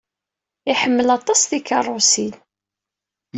[0.71, 2.33] Iḥemmel aṭas tikeṛṛusin.